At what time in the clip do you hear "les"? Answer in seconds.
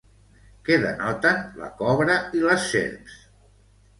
2.47-2.65